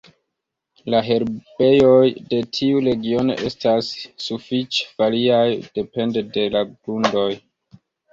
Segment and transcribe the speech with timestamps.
[0.91, 3.89] La herbejoj de tiu regiono estas
[4.29, 5.43] sufiĉe variaj
[5.77, 7.29] depende de la grundoj.